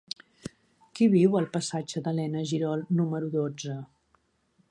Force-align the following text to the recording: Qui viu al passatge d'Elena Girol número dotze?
Qui 0.99 1.07
viu 1.15 1.37
al 1.41 1.49
passatge 1.57 2.03
d'Elena 2.07 2.43
Girol 2.53 2.83
número 3.01 3.31
dotze? 3.39 3.79